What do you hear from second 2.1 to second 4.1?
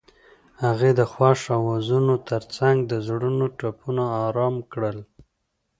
ترڅنګ د زړونو ټپونه